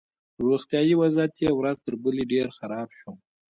[0.45, 3.11] روغتیایي وضعیت یې ورځ تر بلې ډېر خراب شو